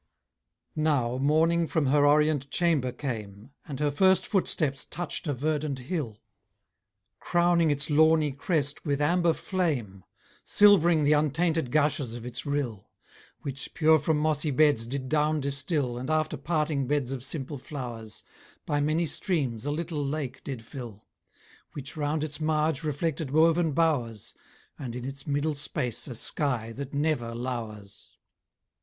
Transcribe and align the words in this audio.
Now 0.75 1.19
Morning 1.19 1.67
from 1.67 1.85
her 1.85 2.07
orient 2.07 2.49
chamber 2.49 2.91
came, 2.91 3.51
And 3.67 3.79
her 3.79 3.91
first 3.91 4.25
footsteps 4.25 4.83
touch'd 4.83 5.27
a 5.27 5.33
verdant 5.35 5.77
hill; 5.77 6.17
Crowning 7.19 7.69
its 7.69 7.87
lawny 7.91 8.31
crest 8.31 8.83
with 8.83 8.99
amber 8.99 9.33
flame, 9.33 10.03
Silv'ring 10.43 11.03
the 11.03 11.13
untainted 11.13 11.71
gushes 11.71 12.15
of 12.15 12.25
its 12.25 12.47
rill; 12.47 12.89
Which, 13.43 13.75
pure 13.75 13.99
from 13.99 14.17
mossy 14.17 14.49
beds, 14.49 14.87
did 14.87 15.07
down 15.07 15.39
distill, 15.39 15.99
And 15.99 16.09
after 16.09 16.35
parting 16.35 16.87
beds 16.87 17.11
of 17.11 17.23
simple 17.23 17.59
flowers, 17.59 18.23
By 18.65 18.79
many 18.79 19.05
streams 19.05 19.67
a 19.67 19.71
little 19.71 20.03
lake 20.03 20.43
did 20.43 20.65
fill, 20.65 21.05
Which 21.73 21.95
round 21.95 22.23
its 22.23 22.39
marge 22.41 22.81
reflected 22.83 23.29
woven 23.29 23.73
bowers, 23.73 24.33
And, 24.79 24.95
in 24.95 25.05
its 25.05 25.27
middle 25.27 25.53
space, 25.53 26.07
a 26.07 26.15
sky 26.15 26.71
that 26.71 26.95
never 26.95 27.35
lowers. 27.35 28.17